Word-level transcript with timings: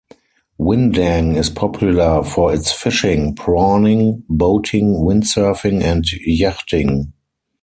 Windang 0.59 1.35
is 1.37 1.51
popular 1.51 2.23
for 2.23 2.51
its 2.51 2.71
fishing, 2.71 3.35
prawning, 3.35 4.23
boating, 4.27 4.95
windsurfing 4.95 5.83
and 5.83 6.03
yachting. 6.25 7.13